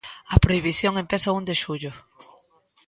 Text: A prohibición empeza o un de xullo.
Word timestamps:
A 0.33 0.37
prohibición 0.43 0.93
empeza 0.95 1.31
o 1.33 1.35
un 1.39 1.45
de 1.49 1.55
xullo. 1.63 1.91